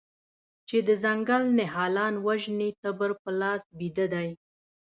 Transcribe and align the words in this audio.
چې 0.67 0.77
د 0.87 0.89
ځنګل 1.03 1.43
نهالان 1.59 2.13
وژني 2.25 2.69
تبر 2.81 3.11
په 3.21 3.29
لاس 3.39 3.61
بیده 3.77 4.05
دی 4.13 4.29